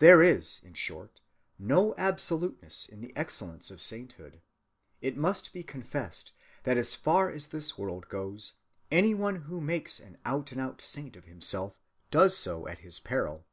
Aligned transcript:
There 0.00 0.22
is, 0.22 0.60
in 0.62 0.74
short, 0.74 1.22
no 1.58 1.94
absoluteness 1.96 2.84
in 2.86 3.00
the 3.00 3.10
excellence 3.16 3.70
of 3.70 3.80
sainthood. 3.80 4.42
It 5.00 5.16
must 5.16 5.54
be 5.54 5.62
confessed 5.62 6.32
that 6.64 6.76
as 6.76 6.94
far 6.94 7.30
as 7.30 7.46
this 7.46 7.78
world 7.78 8.10
goes, 8.10 8.56
any 8.90 9.14
one 9.14 9.36
who 9.48 9.62
makes 9.62 9.98
an 9.98 10.18
out‐and‐out 10.26 10.82
saint 10.82 11.16
of 11.16 11.24
himself 11.24 11.78
does 12.10 12.36
so 12.36 12.68
at 12.68 12.80
his 12.80 13.00
peril. 13.00 13.46